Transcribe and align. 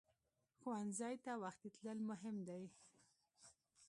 ښوونځی 0.59 1.15
ته 1.25 1.31
وختي 1.43 1.69
تلل 1.75 1.99
مهم 2.09 2.35
دي 2.47 2.63